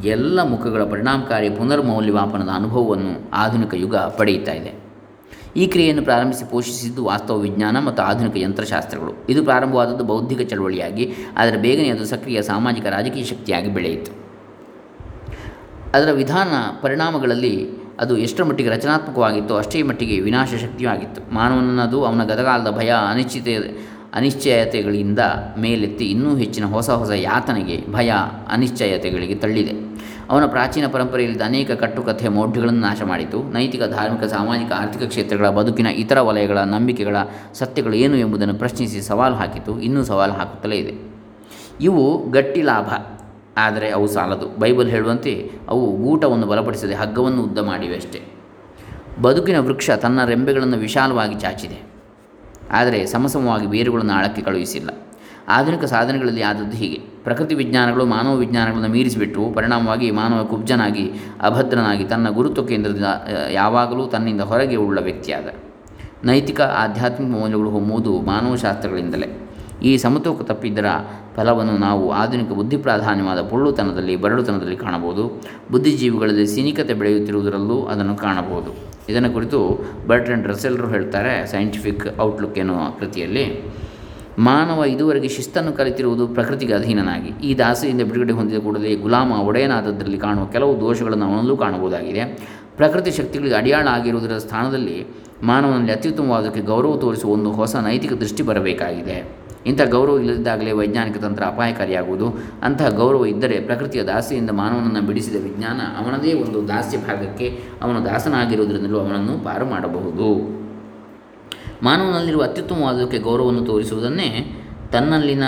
ಎಲ್ಲ 0.05 0.43
ಮುಖಗಳ 0.43 0.85
ಪರಿಣಾಮಕಾರಿ 0.85 1.51
ಪುನರ್ಮೌಲ್ಯಮಾಪನದ 1.51 2.49
ಅನುಭವವನ್ನು 2.49 3.31
ಆಧುನಿಕ 3.33 3.75
ಯುಗ 3.75 3.97
ಪಡೆಯುತ್ತಾ 3.97 4.53
ಇದೆ. 4.53 4.73
ಈ 5.57 5.67
ಕ್ರಿಯೆಯನ್ನು 5.67 6.03
ಪ್ರಾರಂಭಿಸಿ 6.03 6.51
ಪೋಷಿಸಿದ್ದು 6.51 7.05
ವಾಸ್ತವ 7.05 7.39
ವಿಜ್ಞಾನ 7.39 7.79
ಮತ್ತು 7.79 8.03
ಆಧುನಿಕ 8.03 8.37
ಯಂತ್ರಶಾಸ್ತ್ರಗಳು. 8.37 9.27
ಇದು 9.29 9.45
ಪ್ರಾರಂಭವಾದದ್ದು 9.45 10.05
ಬೌದ್ಧಿಕ 10.05 10.49
ಚಳವಳಿಯಾಗಿ, 10.49 11.15
ಆದರೆ 11.37 11.57
ಬೇಗನೆ 11.57 11.89
ಅದು 11.89 12.07
ಸಕ್ರಿಯ 12.07 12.43
ಸಾಮಾಜಿಕ 12.43 12.87
ರಾಜಕೀಯ 12.87 13.25
ಶಕ್ತಿಯಾಗಿ 13.25 13.69
ಬೆಳೆಯಿತು. 13.69 14.13
ಅದರ 15.95 16.11
ವಿಧಾನ 16.13 16.49
ಪರಿಣಾಮಗಳಲ್ಲಿ 16.83 17.55
ಅದು 18.01 18.17
ಎಷ್ಟರ 18.17 18.45
ಮಟ್ಟಿಗೆ 18.45 18.71
ರಚನಾತ್ಮಕವಾಗಿತ್ತು 18.71 19.57
ಅಷ್ಟೇ 19.57 19.83
ಮಟ್ಟಿಗೆ 19.83 20.21
ವಿನಾಶ 20.21 20.55
ಶಕ್ತಿಯೂ 20.55 20.91
ಆಗಿತ್ತು. 20.91 21.35
ಮಾನವನನ್ನದು 21.35 22.05
ಅವನ 22.05 22.25
ಗತಕಾಲದ 22.25 22.71
ಭಯ 22.77 22.91
ಅನಿಶ್ಚಿತ 23.11 23.49
ಅನಿಶ್ಚಯತೆಗಳಿಂದ 24.15 25.19
ಮೇಲೆತ್ತಿ 25.59 26.05
ಇನ್ನೂ 26.05 26.37
ಹೆಚ್ಚಿನ 26.37 26.65
ಹೊಸ 26.65 26.91
ಹೊಸ 26.91 27.11
ಯಾತನೆಗೆ 27.11 27.93
ಭಯ 27.93 28.13
ಅನಿಶ್ಚಯತೆಗಳಿಗೆ 28.51 29.35
ತಳ್ಳಿದೆ. 29.35 29.75
ಅವನ 30.31 30.47
ಪ್ರಾಚೀನ 30.47 30.87
ಪರಂಪರೆಯಲ್ಲಿದ್ದ 30.87 31.43
ಅನೇಕ 31.43 31.71
ಕಟ್ಟುಕಥೆ 31.71 32.29
ಮೌಢ್ಯಗಳನ್ನು 32.29 32.81
ನಾಶ 32.81 33.03
ಮಾಡಿತು. 33.03 33.39
ನೈತಿಕ, 33.53 33.83
ಧಾರ್ಮಿಕ, 33.83 34.25
ಸಾಮಾಜಿಕ, 34.25 34.73
ಆರ್ಥಿಕ 34.73 35.09
ಕ್ಷೇತ್ರಗಳ 35.09 35.49
ಬದುಕಿನ 35.49 35.87
ಇತರ 35.87 36.21
ವಲಯಗಳ 36.21 36.59
ನಂಬಿಕೆಗಳ 36.59 37.17
ಸತ್ಯಗಳು 37.55 37.95
ಏನು 37.95 38.17
ಎಂಬುದನ್ನು 38.17 38.55
ಪ್ರಶ್ನಿಸಿ 38.55 39.03
ಸವಾಲು 39.03 39.35
ಹಾಕಿತು. 39.35 39.81
ಇನ್ನೂ 39.81 40.05
ಸವಾಲು 40.05 40.33
ಹಾಕುತ್ತಲೇ 40.33 40.77
ಇದೆ. 40.77 40.95
ಇವು 41.81 42.31
ಗಟ್ಟಿ 42.31 42.63
ಲಾಭ, 42.63 42.89
ಆದರೆ 43.57 43.91
ಅವು 43.91 44.07
ಸಾಲದು. 44.09 44.49
ಬೈಬಲ್ 44.59 44.91
ಹೇಳುವಂತೆ 44.91 45.51
ಅವು 45.69 45.87
ಊಟವನ್ನು 45.87 46.47
ಬಲಪಡಿಸದೆ 46.47 46.95
ಹಗ್ಗವನ್ನು 46.95 47.43
ಉದ್ದ 47.43 47.59
ಮಾಡಿವೆ 47.59 47.97
ಅಷ್ಟೇ. 47.97 48.21
ಬದುಕಿನ 49.23 49.59
ವೃಕ್ಷ 49.59 49.91
ತನ್ನ 49.91 50.25
ರೆಂಬೆಗಳನ್ನು 50.25 50.77
ವಿಶಾಲವಾಗಿ 50.77 51.35
ಚಾಚಿದೆ. 51.35 51.92
ಆದರೆ 52.73 53.07
ಸಮಸಮವಾಗಿ 53.07 53.67
ಬೇರುಗಳನ್ನು 53.67 54.13
ಆಳಕ್ಕೆ 54.13 54.43
ಕಳುಹಿಸಿಲ್ಲ. 54.43 54.91
ಆಧುನಿಕ 55.49 55.85
ಸಾಧನೆಗಳಲ್ಲಿ 55.85 56.43
ಆದದ್ದು 56.43 56.77
ಹೀಗೆ. 56.77 56.99
ಪ್ರಕೃತಿ 57.25 57.55
ವಿಜ್ಞಾನಗಳು 57.55 58.07
ಮಾನವ 58.07 58.37
ವಿಜ್ಞಾನಗಳನ್ನು 58.37 58.89
ಮೀರಿಸಿಬಿಟ್ಟು 58.89 59.53
ಪರಿಣಾಮವಾಗಿ 59.55 60.11
ಮಾನವ 60.11 60.45
ಕುಬ್ಜನಾಗಿ 60.45 61.11
ಅಭದ್ರನಾಗಿ 61.41 62.05
ತನ್ನ 62.05 62.29
ಗುರುತ್ವ 62.29 62.63
ಕೇಂದ್ರದಿಂದ 62.67 63.07
ಯಾವಾಗಲೂ 63.51 64.07
ತನ್ನಿಂದ 64.07 64.41
ಹೊರಗೆ 64.41 64.77
ಉಳ್ಳ 64.77 64.99
ವ್ಯಕ್ತಿಯಾದ. 64.99 65.45
ನೈತಿಕ 66.25 66.61
ಆಧ್ಯಾತ್ಮಿಕ 66.61 67.31
ಮೌಲ್ಯಗಳು 67.31 67.71
ಹೊಮ್ಮುವುದು 67.71 68.21
ಮಾನವಶಾಸ್ತ್ರಗಳಿಂದಲೇ. 68.21 69.51
ಈ 69.83 69.97
ಸಮತೋಕ 69.97 70.43
ತಪ್ಪಿದ್ದರ 70.43 70.87
ಫಲವನ್ನು 71.37 71.77
ನಾವು 71.77 72.13
ಆಧುನಿಕ 72.13 72.49
ಬುದ್ಧಿ 72.49 72.77
ಪ್ರಾಧಾನ್ಯವಾದ 72.77 73.43
ಪೊಳ್ಳುತನದಲ್ಲಿ, 73.43 74.17
ಬರಡುತನದಲ್ಲಿ 74.17 74.77
ಕಾಣಬಹುದು. 74.77 75.43
ಬುದ್ಧಿಜೀವಿಗಳಲ್ಲಿ 75.71 76.47
ಸಿನಿಕತೆ 76.47 76.95
ಬೆಳೆಯುತ್ತಿರುವುದರಲ್ಲೂ 76.95 77.85
ಅದನ್ನು 77.85 78.17
ಕಾಣಬಹುದು. 78.17 78.92
ಇದನ್ನು 79.11 79.31
ಕುರಿತು 79.33 79.59
ಬರ್ಟ್ರೆಂಡ್ 80.09 80.47
ರಸೆಲ್ರು 80.53 80.89
ಹೇಳ್ತಾರೆ 80.89 81.33
ಸೈಂಟಿಫಿಕ್ 81.53 82.05
ಔಟ್ಲುಕ್ 82.21 82.59
ಎನ್ನುವ 82.63 82.79
ಕೃತಿಯಲ್ಲಿ, 83.01 83.45
ಮಾನವ 84.49 84.85
ಇದುವರೆಗೆ 84.85 85.29
ಶಿಸ್ತನ್ನು 85.29 85.73
ಕಲಿತಿರುವುದು 85.73 86.27
ಪ್ರಕೃತಿಗೆ 86.29 86.75
ಅಧೀನನಾಗಿ. 86.75 87.31
ಈ 87.49 87.51
ದಾಸೆಯಿಂದ 87.59 88.03
ಬಿಡುಗಡೆ 88.11 88.33
ಹೊಂದಿದ 88.33 88.59
ಕೂಡಲೇ 88.59 88.93
ಗುಲಾಮ 88.97 89.41
ಒಡೆಯನಾದದ್ದರಲ್ಲಿ 89.49 90.19
ಕಾಣುವ 90.19 90.45
ಕೆಲವು 90.55 90.75
ದೋಷಗಳನ್ನು 90.81 91.27
ಅವನಲ್ಲೂ 91.31 91.57
ಕಾಣಬಹುದಾಗಿದೆ. 91.57 92.25
ಪ್ರಕೃತಿ 92.77 93.11
ಶಕ್ತಿಗಳಿಗೆ 93.11 93.55
ಅಡಿಯಾಳ 93.55 93.87
ಆಗಿರುವುದರ 93.97 94.39
ಸ್ಥಾನದಲ್ಲಿ 94.39 94.97
ಮಾನವನಲ್ಲಿ 95.43 95.93
ಅತ್ಯುತ್ತಮವಾದಕ್ಕೆ 95.93 96.61
ಗೌರವ 96.61 96.97
ತೋರಿಸುವ 96.97 97.31
ಒಂದು 97.31 97.53
ಹೊಸ 97.53 97.77
ನೈತಿಕ 97.77 98.13
ದೃಷ್ಟಿ 98.13 98.43
ಬರಬೇಕಾಗಿದೆ. 98.43 99.17
ಇಂಥ 99.67 99.81
ಗೌರವ 99.83 100.19
ಇಲ್ಲದಿದ್ದಾಗಲೇ 100.19 100.73
ವೈಜ್ಞಾನಿಕ 100.73 101.17
ತಂತ್ರ 101.17 101.45
ಅಪಾಯಕಾರಿಯಾಗುವುದು. 101.45 102.27
ಅಂತಹ 102.63 102.89
ಗೌರವ 102.89 103.27
ಇದ್ದರೆ 103.27 103.61
ಪ್ರಕೃತಿಯ 103.61 104.03
ದಾಸಿಯಿಂದ 104.03 104.51
ಮಾನವನನ್ನು 104.51 105.03
ಬಿಡಿಸಿದ 105.03 105.43
ವಿಜ್ಞಾನ 105.43 105.81
ಅವನದೇ 105.81 106.33
ಒಂದು 106.33 106.69
ದಾಸ್ಯ 106.69 106.99
ಭಾಗಕ್ಕೆ 106.99 107.61
ಅವನು 107.83 108.05
ದಾಸನಾಗಿರುವುದರಿಂದಲೂ 108.05 108.99
ಅವನನ್ನು 108.99 109.45
ಪಾರು 109.45 109.67
ಮಾಡಬಹುದು. 109.67 110.63
ಮಾನವನಲ್ಲಿರುವ 111.83 112.43
ಅತ್ಯುತ್ತಮವಾದಕ್ಕೆ 112.43 113.19
ಗೌರವವನ್ನು 113.19 113.65
ತೋರಿಸುವುದನ್ನೇ 113.65 114.59
ತನ್ನಲ್ಲಿನ 114.93 115.43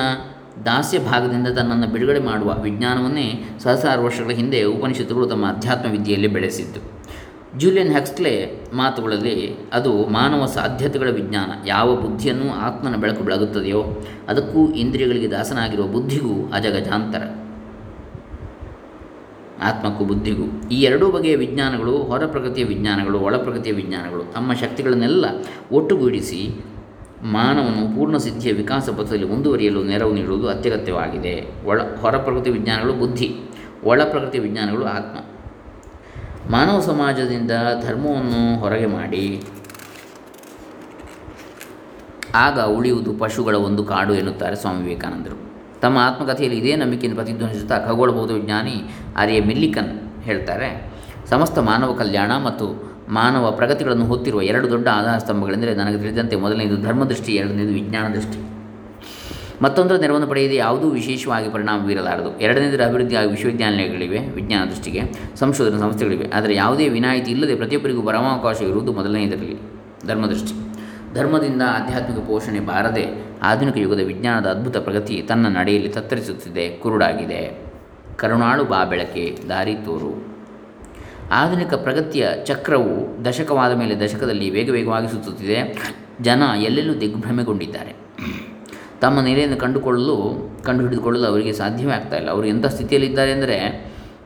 ದಾಸ್ಯ 0.65 0.99
ಭಾಗದಿಂದ 0.99 1.49
ತನ್ನನ್ನು 1.49 1.87
ಬಿಡುಗಡೆ 1.87 2.19
ಮಾಡುವ 2.19 2.57
ವಿಜ್ಞಾನವನ್ನೇ 2.63 3.49
ಸಹಸ್ರಾರು 3.59 4.05
ವರ್ಷಗಳ 4.05 4.31
ಹಿಂದೆ 4.31 4.65
ಉಪನಿಷತ್ತುಗಳು 4.65 5.27
ತಮ್ಮ 5.27 5.47
ಅಧ್ಯಾತ್ಮ 5.47 5.91
ವಿದ್ಯೆಯಲ್ಲಿ 5.91 6.29
ಬೆಳೆಸಿದ್ದು. 6.29 7.04
ಜೂಲಿಯನ್ 7.59 7.93
ಹೆಕ್ಸ್ಲೆ 7.93 8.33
ಮಾತುಗಳಲ್ಲಿ 8.75 9.55
ಅದು 9.73 10.07
ಮಾನವ 10.07 10.47
ಸಾಧ್ಯತೆಗಳ 10.47 11.11
ವಿಜ್ಞಾನ. 11.11 11.51
ಯಾವ 11.67 11.97
ಬುದ್ಧಿಯನ್ನು 11.97 12.53
ಆತ್ಮನ 12.55 12.97
ಬೆಳಕು 12.97 13.25
ಬೆಳಗುತ್ತದೆಯೋ, 13.25 13.83
ಅದಕ್ಕೂ 14.29 14.73
ಇಂದ್ರಿಯಗಳಿಗೆ 14.73 15.31
ದಾಸನಾಗಿರುವ 15.31 15.87
ಬುದ್ಧಿಗೂ 15.87 16.51
ಅಜಗಜಾಂತರ 16.55 17.23
ಆತ್ಮಕ್ಕೂ 19.63 20.05
ಬುದ್ಧಿಗೂ. 20.05 20.69
ಈ 20.69 20.83
ಎರಡೂ 20.83 21.07
ಬಗೆಯ 21.11 21.37
ವಿಜ್ಞಾನಗಳು 21.37 21.97
ಹೊರ 21.97 22.27
ಪ್ರಕೃತಿಯ 22.27 22.65
ವಿಜ್ಞಾನಗಳು 22.65 23.21
ಒಳ 23.21 23.37
ಪ್ರಕೃತಿಯ 23.37 23.73
ವಿಜ್ಞಾನಗಳು, 23.73 24.33
ತಮ್ಮ 24.33 24.53
ಶಕ್ತಿಗಳನ್ನೆಲ್ಲ 24.53 25.25
ಒಟ್ಟುಗೂಡಿಸಿ 25.73 26.65
ಮಾನವನು 27.23 27.97
ಪೂರ್ಣ 27.97 28.17
ಸಿದ್ಧಿಯ 28.17 28.53
ವಿಕಾಸ 28.53 28.89
ಪಥದಲ್ಲಿ 28.89 29.25
ಮುಂದುವರಿಯಲು 29.25 29.83
ನೆರವು 29.83 30.13
ನೀಡುವುದು 30.15 30.49
ಅತ್ಯಗತ್ಯವಾಗಿದೆ. 30.49 31.67
ಒಳ 31.67 31.83
ಹೊರ 31.83 32.17
ಪ್ರಕೃತಿ 32.17 32.51
ವಿಜ್ಞಾನಗಳು 32.51 32.93
ಬುದ್ಧಿ 32.93 33.35
ಒಳ 33.85 34.03
ಪ್ರಕೃತಿ 34.05 34.39
ವಿಜ್ಞಾನಗಳು 34.39 34.85
ಆತ್ಮ. 34.85 35.34
ಮಾನವ 36.53 36.79
ಸಮಾಜದಿಂದ 36.89 37.53
ಧರ್ಮವನ್ನು 37.85 38.41
ಹೊರಗೆ 38.63 38.89
ಮಾಡಿ, 38.95 39.25
ಆಗ 42.45 42.59
ಉಳಿಯುವುದು 42.77 43.11
ಪಶುಗಳ 43.23 43.57
ಒಂದು 43.69 43.83
ಕಾಡು 43.91 44.13
ಎನ್ನುತ್ತಾರೆ 44.21 44.57
ಸ್ವಾಮಿ 44.63 44.83
ವಿವೇಕಾನಂದರು. 44.85 45.37
ತಮ್ಮ 45.83 45.97
ಆತ್ಮಕಥೆಯಲ್ಲಿ 46.09 46.59
ಇದೇ 46.63 46.73
ನಂಬಿಕೆಯನ್ನು 46.83 47.19
ಪ್ರತಿಧ್ವನಿಸುತ್ತಾ 47.21 47.77
ಖಗೋಳಬಹುದು 47.87 48.33
ವಿಜ್ಞಾನಿ 48.39 48.77
ಆರ್ಯ 49.23 49.41
ಮಿಲ್ಲಿಕನ್ 49.51 49.93
ಹೇಳ್ತಾರೆ, 50.29 50.69
ಸಮಸ್ತ 51.33 51.59
ಮಾನವ 51.71 51.93
ಕಲ್ಯಾಣ 52.03 52.33
ಮತ್ತು 52.49 52.67
ಮಾನವ 53.19 53.45
ಪ್ರಗತಿಗಳನ್ನು 53.61 54.07
ಹೊತ್ತಿರುವ 54.11 54.43
ಎರಡು 54.51 54.67
ದೊಡ್ಡ 54.75 54.87
ಆಧಾರ 54.99 55.17
ಸ್ತಂಭಗಳೆಂದರೆ 55.25 55.73
ನನಗೆ 55.81 55.99
ತಿಳಿದಂತೆ 56.03 56.37
ಮೊದಲನೇದು 56.45 56.77
ಧರ್ಮದೃಷ್ಟಿ 56.87 57.33
ಎರಡನೇದು 57.41 57.73
ವಿಜ್ಞಾನ 57.81 58.07
ದೃಷ್ಟಿ 58.15 58.39
ಮತ್ತೊಂದರ 59.63 59.95
ನೆರವನ್ನು 59.95 60.27
ಪಡೆಯದೆ 60.27 60.55
ಯಾವುದೂ 60.55 60.89
ವಿಶೇಷವಾಗಿ 60.91 61.51
ಪರಿಣಾಮ 61.51 61.87
ಬೀರಲಾರದು. 61.87 62.41
ಎರಡನೇದರ 62.41 62.85
ಅಭಿವೃದ್ಧಿಯಾಗಿ 62.85 63.31
ವಿಶ್ವವಿದ್ಯಾನಿಲಯಗಳಿವೆ 63.31 64.19
ವಿಜ್ಞಾನ 64.19 64.69
ದೃಷ್ಟಿಗೆ 64.69 65.01
ಸಂಶೋಧನಾ 65.37 65.79
ಸಂಸ್ಥೆಗಳಿವೆ. 65.79 66.29
ಆದರೆ 66.29 66.55
ಯಾವುದೇ 66.55 66.89
ವಿನಾಯಿತಿ 66.89 67.31
ಇಲ್ಲದೆ 67.31 67.55
ಪ್ರತಿಯೊಬ್ಬರಿಗೂ 67.55 68.03
ಪರಮಾವಕಾಶ 68.03 68.63
ಇರುವುದು 68.63 68.93
ಮೊದಲನೆಯದರಲ್ಲಿ 68.93 69.57
ಧರ್ಮದೃಷ್ಟಿ. 70.07 70.75
ಧರ್ಮದಿಂದ 71.15 71.63
ಆಧ್ಯಾತ್ಮಿಕ 71.63 72.19
ಪೋಷಣೆ 72.19 72.61
ಬಾರದೆ 72.61 73.25
ಆಧುನಿಕ 73.43 73.77
ಯುಗದ 73.77 74.01
ವಿಜ್ಞಾನದ 74.01 74.47
ಅದ್ಭುತ 74.47 74.77
ಪ್ರಗತಿ 74.77 75.23
ತನ್ನ 75.29 75.47
ನಡೆಯಲ್ಲಿ 75.47 75.89
ತತ್ತರಿಸುತ್ತಿದೆ, 75.89 76.69
ಕುರುಡಾಗಿದೆ. 76.69 77.67
ಕರುಣಾಳು 78.17 78.65
ಬಾ 78.65 78.85
ಬೆಳಕೆ, 78.85 79.39
ದಾರಿ 79.49 79.75
ತೋರು. 79.75 80.35
ಆಧುನಿಕ 81.33 81.75
ಪ್ರಗತಿಯ 81.75 82.29
ಚಕ್ರವು 82.45 83.25
ದಶಕವಾದ 83.25 83.77
ಮೇಲೆ 83.77 84.01
ದಶಕದಲ್ಲಿ 84.01 84.51
ವೇಗ 84.51 84.71
ವೇಗವಾಗಿ 84.71 85.09
ಸುತ್ತುತ್ತಿದೆ. 85.09 85.79
ಜನ 86.21 86.43
ಎಲ್ಲೆಲ್ಲೂ 86.63 86.95
ದಿಗ್ಭ್ರಮೆಗೊಂಡಿದ್ದಾರೆ. 86.95 87.95
ತಮ್ಮ 89.01 89.21
ನೆಲೆಯನ್ನು 89.21 89.57
ಕಂಡುಕೊಳ್ಳಲು, 89.57 90.17
ಕಂಡುಹಿಡಿದುಕೊಳ್ಳಲು 90.65 91.27
ಅವರಿಗೆ 91.27 91.53
ಸಾಧ್ಯವೇ 91.53 92.17
ಇಲ್ಲ. 92.17 92.31
ಅವರು 92.31 92.47
ಎಂಥ 92.47 92.67
ಸ್ಥಿತಿಯಲ್ಲಿದ್ದಾರೆ 92.67 93.33
ಅಂದರೆ, 93.33 93.59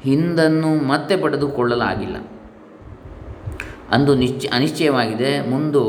ಹಿಂದನ್ನು 0.02 0.88
ಮತ್ತೆ 0.88 1.16
ಪಡೆದುಕೊಳ್ಳಲಾಗಿಲ್ಲ. 1.16 2.16
ಅಂದು 3.90 4.14
ನಿಶ್ಚ, 4.14 4.46
ಅನಿಶ್ಚಯವಾಗಿದೆ. 4.52 5.50
ಮುಂದು 5.50 5.82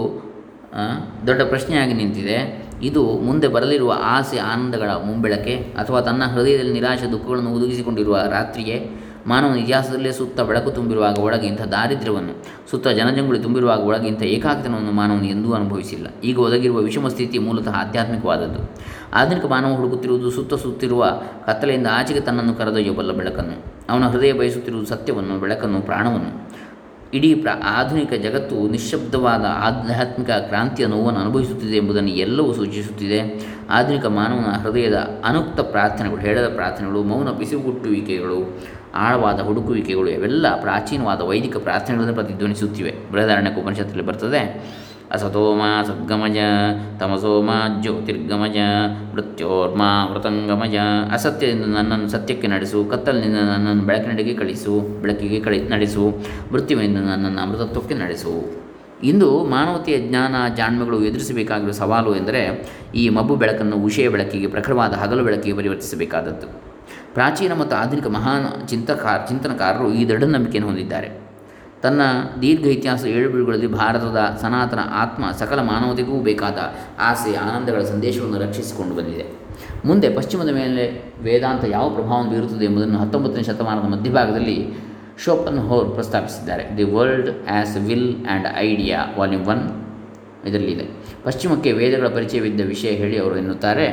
ದೊಡ್ಡ 1.27 1.41
ಪ್ರಶ್ನೆಯಾಗಿ 1.41 1.93
ನಿಂತಿದೆ. 1.93 2.69
ಇದು 2.83 3.03
ಮುಂದೆ 3.05 3.48
ಬರಲಿರುವ 3.48 3.98
ಆಸೆ, 4.03 4.38
ಆನಂದಗಳ 4.39 4.89
ಮುಂಬೆಳಕೆ 4.89 5.55
ಅಥವಾ 5.55 6.01
ತನ್ನ 6.01 6.24
ಹೃದಯದಲ್ಲಿ 6.24 6.74
ನಿರಾಶೆ, 6.74 7.12
ದುಃಖಗಳನ್ನು 7.12 7.53
ಒದಗಿಸಿಕೊಂಡಿರುವ 7.55 8.17
ರಾತ್ರಿಯೇ 8.29 8.77
ಮಾನವನ 9.29 9.57
ಇತಿಹಾಸದಲ್ಲೇ 9.57 10.12
ಸುತ್ತ 10.12 10.39
ಬೆಳಕು 10.39 10.71
ತುಂಬಿರುವಾಗ 10.71 11.19
ಒಳಗೆ 11.19 11.48
ಇಂಥ 11.48 11.62
ದಾರಿದ್ರ್ಯವನ್ನು, 11.62 12.33
ಸುತ್ತ 12.71 12.88
ಜನಜಂಗುಳಿ 12.88 13.39
ತುಂಬಿರುವಾಗ 13.39 13.79
ಒಳಗೆ 13.79 14.07
ಇಂಥ 14.07 14.21
ಏಕಾಗ್ರತನವನ್ನು 14.21 14.91
ಮಾನವನು 14.91 15.25
ಎಂದೂ 15.25 15.53
ಅನುಭವಿಸಿಲ್ಲ. 15.53 16.07
ಈಗ 16.24 16.39
ಒದಗಿರುವ 16.39 16.77
ವಿಷಮ 16.77 17.07
ಸ್ಥಿತಿ 17.07 17.38
ಮೂಲತಃ 17.38 17.75
ಆಧ್ಯಾತ್ಮಿಕವಾದದ್ದು. 17.75 18.62
ಆಧುನಿಕ 19.13 19.45
ಮಾನವ 19.45 19.75
ಹುಡುಕುತ್ತಿರುವುದು 19.75 20.31
ಸುತ್ತ 20.31 20.53
ಸುತ್ತಿರುವ 20.53 21.21
ಕತ್ತಲೆಯಿಂದ 21.45 21.88
ಆಚೆಗೆ 21.91 22.19
ತನ್ನನ್ನು 22.19 22.55
ಕರೆದೊಯ್ಯಬಲ್ಲ 22.55 23.12
ಬೆಳಕನ್ನು, 23.12 23.57
ಅವನ 23.89 24.03
ಹೃದಯ 24.03 24.31
ಬಯಸುತ್ತಿರುವುದು 24.31 24.89
ಸತ್ಯವನ್ನು, 24.89 25.39
ಬೆಳಕನ್ನು, 25.39 25.81
ಪ್ರಾಣವನ್ನು. 25.81 26.33
ಇಡೀ 27.13 27.36
ಪ್ರ, 27.36 27.50
ಆಧುನಿಕ 27.65 28.13
ಜಗತ್ತು 28.13 28.69
ನಿಶ್ಶಬ್ದವಾದ 28.71 29.45
ಆಧ್ಯಾತ್ಮಿಕ 29.50 30.29
ಕ್ರಾಂತಿಯ 30.29 30.86
ನೋವನ್ನು 30.86 31.19
ಅನುಭವಿಸುತ್ತಿದೆ 31.19 31.77
ಎಂಬುದನ್ನು 31.77 32.09
ಎಲ್ಲವೂ 32.09 32.53
ಸೂಚಿಸುತ್ತಿದೆ. 32.53 33.19
ಆಧುನಿಕ 33.69 34.05
ಮಾನವನ 34.05 34.51
ಹೃದಯದ 34.63 34.98
ಅನುಕ್ತ 35.25 35.59
ಪ್ರಾರ್ಥನೆಗಳು, 35.59 36.21
ಹೇಳದ 36.21 36.48
ಪ್ರಾರ್ಥನೆಗಳು, 36.55 37.03
ಮೌನ 37.03 37.31
ಬಿಸಿಗುಟ್ಟುವಿಕೆಗಳು 37.31 38.39
ಆಳವಾದ 38.96 39.39
ಹುಡುಕುವಿಕೆಗಳು 39.39 40.10
ಇವೆಲ್ಲ 40.10 40.62
ಪ್ರಾಚೀನವಾದ 40.62 41.22
ವೈದಿಕ 41.22 41.58
ಪ್ರಾರ್ಥನೆಗಳನ್ನು 41.58 42.13
ಪ್ರತಿಧ್ವನಿಸುತ್ತಿವೆ. 42.13 42.93
ಬೃಹದಾರಣ್ಯಕ 43.12 43.58
ಉಪನಿಷತ್ತಲ್ಲಿ 43.58 44.05
ಬರ್ತದೆ. 44.05 44.79
ಅಸತೋಮ 45.12 45.62
ಸದ್ಗಮಜ, 45.88 46.38
ತಮಸೋಮ 47.00 47.50
ಜ್ಯೋತಿರ್ಗಮಜ, 47.81 48.58
ಮೃತ್ಯೋರ್ಮ 49.13 49.81
ಮೃತಂಗಮಜ, 50.13 50.75
ಅಸತ್ಯದಿಂದ 51.12 51.75
ನನ್ನನ್ನು 51.75 52.10
ಸತ್ಯಕ್ಕೆ 52.10 52.48
ನಡೆಸು, 52.48 52.86
ಕತ್ತಲಿನಿಂದ 52.86 53.38
ನನ್ನನ್ನು 53.38 53.84
ಬೆಳಕಿನಡೆಗೆ 53.84 54.34
ಕಳಿಸು, 54.34 55.01
ಬೆಳಕಿಗೆ 55.01 55.39
ಕಳಿ 55.39 55.69
ನಡೆಸು, 55.69 56.13
ಮೃತ್ಯುವಿನಿಂದ 56.51 56.98
ನನ್ನನ್ನು 56.98 57.41
ಅಮೃತತ್ವಕ್ಕೆ 57.41 57.96
ನಡೆಸು. 57.96 58.62
ಇಂದು 59.03 59.46
ಮಾನವತೆಯ 59.46 60.10
ಜ್ಞಾನ 60.10 60.36
ಜಾಣ್ಮೆಗಳು 60.55 61.03
ಎದುರಿಸಬೇಕಾಗಿರುವ 61.03 61.72
ಸವಾಲು 61.72 62.15
ಎಂದರೆ 62.15 62.72
ಈ 62.96 63.10
ಮಬ್ಬು 63.10 63.36
ಬೆಳಕನ್ನು 63.36 63.75
ಉಷೆಯ 63.75 64.10
ಬೆಳಕಿಗೆ, 64.10 64.48
ಪ್ರಖರವಾದ 64.48 64.93
ಹಗಲು 64.93 65.24
ಬೆಳಕಿಗೆ 65.24 65.58
ಪರಿವರ್ತಿಸಬೇಕಾದದ್ದು. 65.58 66.69
ಪ್ರಾಚೀನ 67.13 67.54
ಮತ್ತು 67.54 67.75
ಆಧುನಿಕ 67.75 68.08
ಮಹಾನ್ 68.08 68.70
ಚಿಂತಕಾರ 68.70 69.18
ಚಿಂತನಕಾರರು 69.30 69.94
ಈ 69.94 70.10
ದೃಢ 70.10 70.24
ನಂಬಿಕೆಯನ್ನು 70.24 70.70
ಹೊಂದಿದ್ದಾರೆ. 70.72 71.30
ತನ್ನ 71.82 72.01
ದೀರ್ಘ 72.42 72.66
ಇತಿಹಾಸ 72.66 73.06
ಏಳುಬೀಳುಗಳಲ್ಲಿ 73.06 73.68
ಭಾರತದ 73.68 74.38
ಸನಾತನ 74.42 74.80
ಆತ್ಮ 74.94 75.32
ಸಕಲ 75.32 75.60
ಮಾನವತೆಗೂ 75.62 76.20
ಬೇಕಾದ 76.20 76.58
ಆಸೆ, 77.00 77.36
ಆನಂದಗಳ 77.36 77.82
ಸಂದೇಶವನ್ನು 77.84 78.39
ರಕ್ಷಿಸಿಕೊಂಡು 78.39 78.96
ಬಂದಿದೆ. 78.96 79.25
ಮುಂದೆ 79.86 80.16
ಪಶ್ಚಿಮದ 80.16 80.50
ಮೇಲೆ 80.50 80.84
ವೇದಾಂತ 81.24 81.63
ಯಾವ 81.63 81.89
ಪ್ರಭಾವವನ್ನು 81.89 82.32
ಬೀರುತ್ತದೆ 82.32 82.66
ಎಂಬುದನ್ನು 82.66 83.00
ಹತ್ತೊಂಬತ್ತನೇ 83.00 83.44
ಶತಮಾನದ 83.44 83.88
ಮಧ್ಯಭಾಗದಲ್ಲಿ 83.88 84.58
ಶೋಪನ್ 85.24 85.60
ಹೋರ್ 85.60 85.89
ಪ್ರಸ್ತಾಪಿಸಿದ್ದಾರೆ. 85.92 86.78
The 86.78 86.84
world 86.84 87.30
as 87.50 87.78
will 87.78 88.16
and 88.25 88.48
idea 88.58 89.00
volume 89.18 89.48
one 89.48 89.63
ಇದರಲ್ಲಿದೆ. 90.48 90.86
ಪಶ್ಚಿಮಕ್ಕೆ 91.24 91.72
ವೇದಗಳ 91.72 92.08
ಪರಿಚಯವಿದ್ದ 92.08 92.62
ವಿಷಯ 92.62 92.89
ಹೇಳಿ 92.89 93.20
ಅವರು 93.20 93.38
ಎನ್ನುತ್ತಾರೆ. 93.38 93.88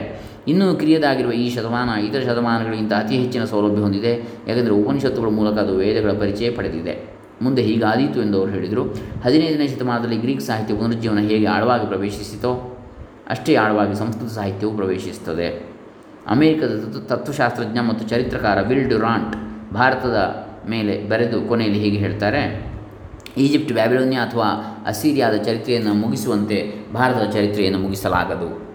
ಇನ್ನೂ 0.49 0.75
ಕಿರಿಯದಾಗಿರುವ 0.75 1.33
ಈ 1.33 1.55
ಶತಮಾನ 1.55 1.91
ಇತರ 1.99 2.21
ಶತಮಾನಗಳಿಗಿಂತ 2.21 2.93
ಅತಿ 2.93 3.19
ಹೆಚ್ಚಿನ 3.19 3.45
ಸೌಲಭ್ಯ 3.45 3.83
ಹೊಂದಿದೆ. 3.83 4.13
ಯಾಕೆಂದರೆ 4.49 4.73
ಉಪನಿಷತ್ತುಗಳ 4.73 5.29
ಮೂಲಕ 5.29 5.59
ಅದು 5.59 5.77
ವೇದಗಳ 5.77 6.13
ಪರಿಚಯ 6.13 6.51
ಪಡೆದಿದೆ. 6.51 7.17
ಮುಂದೆ 7.43 7.63
ಹೀಗಾದೀತು 7.63 8.23
ಎಂದು 8.23 8.39
ಅವರು 8.39 8.51
ಹೇಳಿದರು. 8.51 8.85
ಹದಿನೈದನೇ 9.25 9.69
ಶತಮಾನದಲ್ಲಿ 9.69 10.17
ಗ್ರೀಕ್ 10.17 10.41
ಸಾಹಿತ್ಯ 10.41 10.75
ಪುನರುಜ್ಜೀವನ 10.75 11.19
ಹೇಗೆ 11.19 11.47
ಆಳವಾಗಿ 11.47 11.87
ಪ್ರವೇಶಿಸಿತೋ, 11.87 12.83
ಅಷ್ಟೇ 13.31 13.55
ಆಳವಾಗಿ 13.55 13.95
ಸಂಸ್ಕೃತ 13.95 14.31
ಸಾಹಿತ್ಯವು 14.31 14.77
ಪ್ರವೇಶಿಸುತ್ತದೆ. 14.77 15.77
ಅಮೆರಿಕದ 16.27 16.85
ತತ್ವ, 16.85 17.01
ತತ್ವಶಾಸ್ತ್ರಜ್ಞ 17.01 17.79
ಮತ್ತು 17.81 18.09
ಚರಿತ್ರಕಾರ 18.09 18.61
ವಿಲ್ 18.61 18.89
ಡ್ಯುರಾಂಟ್ 18.89 19.37
ಭಾರತದ 19.75 20.19
ಮೇಲೆ 20.69 21.09
ಬರೆದು 21.09 21.41
ಕೊನೆಯಲ್ಲಿ 21.49 21.79
ಹೀಗೆ 21.79 21.97
ಹೇಳ್ತಾರೆ, 21.97 22.73
ಈಜಿಪ್ಟ್, 23.37 23.73
ಬ್ಯಾಬಿಲೋನಿಯಾ 23.73 24.23
ಅಥವಾ 24.23 24.49
ಅಸೀರಿಯಾದ 24.87 25.37
ಚರಿತ್ರೆಯನ್ನು 25.37 25.95
ಮುಗಿಸುವಂತೆ 25.95 26.75
ಭಾರತದ 26.95 27.31
ಚರಿತ್ರೆಯನ್ನು 27.31 27.79
ಮುಗಿಸಲಾಗದು. 27.79 28.66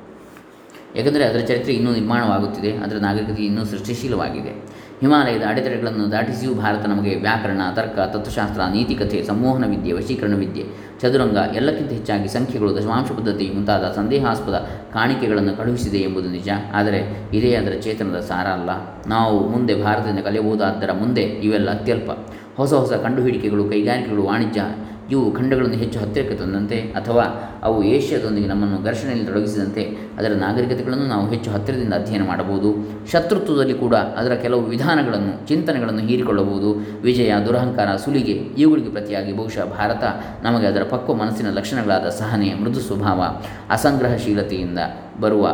ಏಕೆಂದರೆ 0.96 1.24
ಅದರ 1.24 1.40
ಚರಿತ್ರೆ 1.40 1.74
ಇನ್ನೂ 1.74 1.92
ನಿರ್ಮಾಣವಾಗುತ್ತಿದೆ, 1.92 2.72
ಅದರ 2.78 2.96
ನಾಗರಿಕತೆ 2.96 3.44
ಇನ್ನೂ 3.44 3.66
ಸೃಷ್ಟಿಶೀಲವಾಗಿದೆ. 3.66 4.82
ಹಿಮಾಲಯದ 5.02 5.42
ಅಡೆತಡೆಗಳನ್ನು 5.50 6.12
ದಾಟಿಸಿಯೂ 6.12 6.54
ಭಾರತ 6.54 6.86
ನಮಗೆ 6.86 7.16
ವ್ಯಾಕರಣ, 7.16 7.62
ತರ್ಕ, 7.76 8.00
ತತ್ವಶಾಸ್ತ್ರ, 8.00 8.62
ನೀತಿಕಥೆ, 8.74 9.24
ಸಂಮೋಹನ 9.24 9.66
ವಿದ್ಯೆ, 9.66 9.94
ವಶೀಕರಣ 9.94 10.36
ವಿದ್ಯೆ, 10.36 10.64
ಚದುರಂಗ 11.02 11.38
ಎಲ್ಲಕ್ಕಿಂತ 11.56 11.92
ಹೆಚ್ಚಾಗಿ 11.92 12.28
ಸಂಖ್ಯೆಗಳು, 12.28 12.78
ದಶಮಾಂಶ 12.78 13.12
ಪದ್ಧತಿ 13.12 13.50
ಮುಂತಾದ 13.56 13.94
ಸಂದೇಹಾಸ್ಪದ 13.96 14.70
ಕಾಣಿಕೆಗಳನ್ನು 14.94 15.58
ಕಳುಹಿಸಿದೆ 15.58 15.98
ಎಂಬುದು 15.98 16.30
ನಿಜ. 16.30 16.50
ಆದರೆ 16.74 17.30
ಇದೇ 17.34 17.56
ಅದರ 17.56 17.72
ಚೇತನದ 17.80 18.20
ಸಾರ 18.20 18.48
ಅಲ್ಲ. 18.48 18.70
ನಾವು 19.08 19.50
ಮುಂದೆ 19.50 19.84
ಭಾರತದಿಂದ 19.84 20.20
ಕಲಿಯಬಹುದಾದರ 20.20 20.92
ಮುಂದೆ 20.92 21.22
ಇವೆಲ್ಲ 21.22 21.70
ಅತ್ಯಲ್ಪ. 21.72 22.12
ಹೊಸ 22.58 22.74
ಹೊಸ 22.74 22.94
ಕಂಡುಹಿಡಿಕೆಗಳು, 22.94 23.64
ಕೈಗಾರಿಕೆಗಳು, 23.70 24.24
ವಾಣಿಜ್ಯ 24.24 24.62
ಇವು 25.12 25.32
ಖಂಡಗಳನ್ನು 25.32 25.78
ಹೆಚ್ಚು 25.78 26.00
ಹತ್ತಿರಕ್ಕೆ 26.00 26.36
ತಂದಂತೆ 26.36 26.78
ಅಥವಾ 26.80 27.24
ಅವು 27.64 27.84
ಏಷ್ಯಾದೊಂದಿಗೆ 27.84 28.48
ನಮ್ಮನ್ನು 28.48 28.78
ಘರ್ಷಣೆಯಲ್ಲಿ 28.84 29.26
ತೊಡಗಿಸಿದಂತೆ 29.26 29.84
ಅದರ 30.18 30.34
ನಾಗರಿಕತೆಗಳನ್ನು 30.34 31.08
ನಾವು 31.08 31.30
ಹೆಚ್ಚು 31.30 31.52
ಹತ್ತಿರದಿಂದ 31.52 31.94
ಅಧ್ಯಯನ 31.94 32.28
ಮಾಡಬಹುದು. 32.28 32.76
ಶತ್ರುತ್ವದಲ್ಲಿ 33.12 33.74
ಕೂಡ 33.74 33.96
ಅದರ 33.96 34.34
ಕೆಲವು 34.34 34.62
ವಿಧಾನಗಳನ್ನು, 34.62 35.48
ಚಿಂತನೆಗಳನ್ನು 35.48 36.02
ಹೀರಿಕೊಳ್ಳಬಹುದು. 36.02 37.02
ವಿಜಯ, 37.02 37.34
ದುರಹಂಕಾರ, 37.46 37.96
ಸುಲಿಗೆ 37.96 38.32
ಇವುಗಳಿಗೆ 38.32 38.90
ಪ್ರತಿಯಾಗಿ 38.90 39.38
ಬಹುಶಃ 39.38 39.66
ಭಾರತ 39.66 40.04
ನಮಗೆ 40.44 40.68
ಅದರ 40.68 40.84
ಪಕ್ವ 40.84 41.14
ಮನಸ್ಸಿನ 41.14 41.50
ಲಕ್ಷಣಗಳಾದ 41.50 42.10
ಸಹನೆ, 42.10 42.54
ಮೃದು 42.54 42.80
ಸ್ವಭಾವ, 42.80 43.22
ಅಸಂಗ್ರಹಶೀಲತೆಯಿಂದ 43.70 44.80
ಬರುವ 45.22 45.48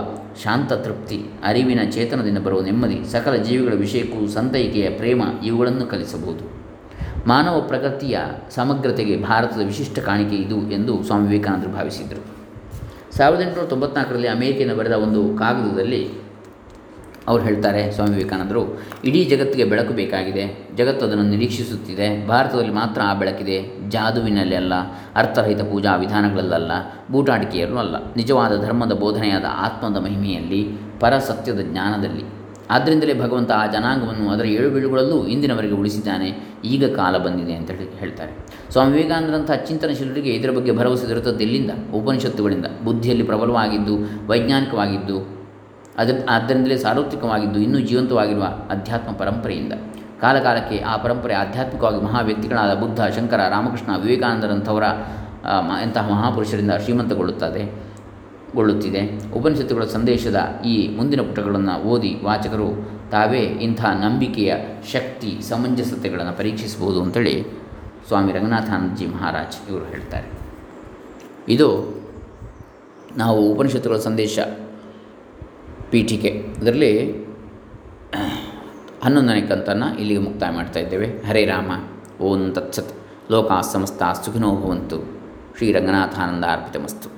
ಶಾಂತ 0.43 0.73
ತೃಪ್ತಿ, 0.73 1.21
ಅರಿವಿನ 1.43 1.79
ಚೇತನದಿಂದ 1.91 2.37
ಬರುವ 2.37 2.61
ನೆಮ್ಮದಿ, 2.61 3.11
ಸಕಲ 3.11 3.35
ಜೀವಿಗಳ 3.35 3.73
ವಿಷಯಕ್ಕೂ 3.73 4.27
ಸಂತೈಕೆಯ 4.27 4.89
ಪ್ರೇಮ 4.89 5.21
ಇವುಗಳನ್ನು 5.45 5.85
ಕಲಿಸಬಹುದು. 5.85 6.56
ಮಾನವ 7.27 7.62
ಪ್ರಗತಿಯ 7.62 8.17
ಸಮಗ್ರತೆಗೆ 8.55 9.24
ಭಾರತದ 9.24 9.62
ವಿಶಿಷ್ಟ 9.65 10.00
ಕಾಣಿಕೆ 10.00 10.36
ಇದು 10.36 10.72
ಎಂದು 10.72 11.03
ಸ್ವಾಮಿ 11.03 11.27
ವಿವೇಕಾನಂದರು 11.27 11.69
ಭಾವಿಸಿದರು. 11.69 12.22
ಸಾವಿರದ 13.15 13.41
ಎಂಟುನೂರ 13.41 13.67
ತೊಂಬತ್ನಾಲ್ಕರಲ್ಲಿ 13.67 14.27
ಅಮೇರಿಕೆಯನ್ನು 14.27 14.75
ಬರೆದ 14.75 14.91
ಒಂದು 14.91 15.38
ಕಾಗದದಲ್ಲಿ 15.38 16.07
ಅವ್ರು 17.27 17.43
ಹೇಳ್ತಾರೆ 17.43 17.91
ಸ್ವಾಮಿ 17.91 18.12
ವಿವೇಕಾನಂದರು, 18.12 18.79
ಇಡೀ 19.03 19.25
ಜಗತ್ತಿಗೆ 19.25 19.63
ಬೆಳಕು 19.63 19.93
ಬೇಕಾಗಿದೆ, 19.93 20.67
ಜಗತ್ತು 20.75 21.05
ಅದನ್ನು 21.05 21.24
ನಿರೀಕ್ಷಿಸುತ್ತಿದೆ, 21.24 22.27
ಭಾರತದಲ್ಲಿ 22.27 22.72
ಮಾತ್ರ 22.72 23.01
ಆ 23.05 23.13
ಬೆಳಕಿದೆ, 23.13 23.89
ಜಾದುವಿನಲ್ಲಿ 23.89 24.55
ಅಲ್ಲ, 24.55 24.74
ಅರ್ಥರಹಿತ 25.15 25.62
ಪೂಜಾ 25.62 25.96
ವಿಧಾನಗಳಲ್ಲಲ್ಲ 25.96 26.72
ಬೂಟಾಟಿಕೆಯಲ್ಲೂ 27.12 27.77
ಅಲ್ಲ, 27.77 27.96
ನಿಜವಾದ 28.15 28.65
ಧರ್ಮದ 28.65 28.91
ಬೋಧನೆಯಾದ 28.91 29.46
ಆತ್ಮದ 29.50 29.98
ಮಹಿಮೆಯಲ್ಲಿ 30.03 30.62
ಪರಸತ್ಯದ 31.00 31.60
ಜ್ಞಾನದಲ್ಲಿ. 31.60 32.37
ಆದ್ದರಿಂದಲೇ 32.69 33.13
ಭಗವಂತ 33.21 33.51
ಆ 33.51 33.65
ಜನಾಂಗವನ್ನು 33.65 34.29
ಅದರ 34.29 34.45
ಏಳು 34.45 34.69
ಬೀಳುಗಳಲ್ಲೂ 34.69 35.27
ಇಂದಿನವರೆಗೆ 35.27 35.74
ಉಳಿಸಿದ್ದಾನೆ. 35.74 36.29
ಈಗ 36.65 36.95
ಕಾಲ 36.95 37.17
ಬಂದಿದೆ 37.17 37.53
ಅಂತ 37.53 37.71
ಹೇಳಿ 37.71 38.00
ಹೇಳ್ತಾರೆ. 38.00 38.33
ಸ್ವಾಮಿ 38.71 38.91
ವಿವೇಕಾನಂದರಂಥ 38.91 39.51
ಚಿಂತನಶೀಲರಿಗೆ 39.51 40.29
ಇದರ 40.29 40.51
ಬಗ್ಗೆ 40.51 40.71
ಭರವಸೆ 40.77 41.07
ದೊರೆತದ್ದೆಲ್ಲಿಂದ 41.09 41.71
ಉಪನಿಷತ್ತುಗಳಿಂದ. 41.93 42.65
ಬುದ್ಧಿಯಲ್ಲಿ 42.83 43.24
ಪ್ರಬಲವಾಗಿದ್ದು, 43.24 43.95
ವೈಜ್ಞಾನಿಕವಾಗಿದ್ದು 44.27 45.17
ಅದ್ರ 45.97 46.15
ಆದ್ದರಿಂದಲೇ 46.29 46.77
ಸಾರ್ವತ್ರಿಕವಾಗಿದ್ದು, 46.77 47.59
ಇನ್ನೂ 47.59 47.79
ಜೀವಂತವಾಗಿರುವ 47.79 48.43
ಅಧ್ಯಾತ್ಮ 48.69 49.12
ಪರಂಪರೆಯಿಂದ. 49.12 49.74
ಕಾಲಕಾಲಕ್ಕೆ 50.21 50.77
ಆ 50.77 50.97
ಪರಂಪರೆ 50.97 51.33
ಆಧ್ಯಾತ್ಮಿಕವಾಗಿ 51.33 52.01
ಮಹಾ 52.03 52.21
ವ್ಯಕ್ತಿಗಳಾದ 52.21 52.74
ಬುದ್ಧ, 52.74 53.01
ಶಂಕರ, 53.01 53.41
ರಾಮಕೃಷ್ಣ, 53.50 53.97
ವಿವೇಕಾನಂದರಂಥವರ 54.01 54.83
ಎಂತಹ 55.81 56.09
ಮಹಾಪುರುಷರಿಂದ 56.12 56.71
ಶ್ರೀಮಂತಗೊಳ್ಳುತ್ತದೆ. 56.71 57.87
ಗೊಳ್ಳುತ್ತಿದೆ. 58.56 59.32
ಉಪನಿಷತ್ತುಗಳ 59.34 59.86
ಸಂದೇಶದ 59.86 60.36
ಈ 60.66 60.88
ಮುಂದಿನ 60.88 61.22
ಪುಟಗಳನ್ನು 61.22 61.84
ಓದಿ 61.84 62.16
ವಾಚಕರು 62.24 62.92
ತಾವೇ 63.12 63.39
ಇಂಥ 63.39 63.86
ನಂಬಿಕೆಯ 63.86 64.56
ಶಕ್ತಿ 64.92 65.42
ಸಮಂಜಸತೆಗಳನ್ನು 65.42 66.38
ಪರೀಕ್ಷಿಸಬಹುದು 66.38 67.01
ಅಂತೇಳಿ 67.01 67.46
ಸ್ವಾಮಿ 68.08 68.32
ರಂಗನಾಥಾನಂದಜಿ 68.32 69.06
ಮಹಾರಾಜ್ 69.06 69.70
ಇವರು 69.70 69.86
ಹೇಳ್ತಾರೆ. 69.86 70.27
ಇದು 71.50 71.98
ನಾವು 73.18 73.51
ಉಪನಿಷತ್ತುಗಳ 73.51 73.98
ಸಂದೇಶ 73.98 74.39
ಪೀಠಿಕೆ. 75.89 76.27
ಇದರಲ್ಲಿ 76.27 77.12
ಹನ್ನೊಂದನೇ 79.04 79.42
ಕಂತನ್ನು 79.42 79.98
ಇಲ್ಲಿಗೆ 80.00 80.20
ಮುಕ್ತಾಯ 80.20 80.50
ಮಾಡ್ತಾ 80.51 80.80
ಇದ್ದೇವೆ. 80.80 81.08
ಹರೇ 81.27 81.46
ರಾಮ, 81.46 81.72
ಓಂ 82.24 82.51
ತತ್ಸತ್ 82.51 82.96
ಲೋಕಾ 83.32 83.62
ಸಮಸ್ತ 83.62 84.04
ಸುಖಿನೋ 84.25 84.56
ಭವಂತು, 84.56 84.98
ಶ್ರೀ 85.58 85.72
ರಂಗನಾಥಾನಂದ 85.72 86.44
ಅರ್ಪಿತಮಸ್ತು 86.44 87.18